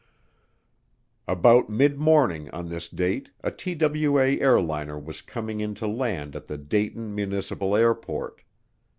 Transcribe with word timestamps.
About 1.27 1.69
midmorning 1.69 2.49
on 2.51 2.69
this 2.69 2.89
date 2.89 3.29
a 3.43 3.51
TWA 3.51 4.31
airliner 4.41 4.97
was 4.97 5.21
coming 5.21 5.59
in 5.59 5.75
to 5.75 5.85
land 5.85 6.35
at 6.35 6.47
the 6.47 6.57
Dayton 6.57 7.13
Municipal 7.13 7.75
Airport. 7.75 8.41